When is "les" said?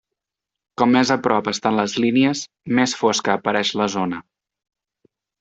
1.79-1.93